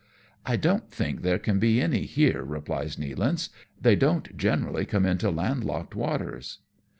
[0.47, 3.49] "I don't think there can be any here," replies Nealance;"
[3.83, 6.57] they don't generally come into land locked waters."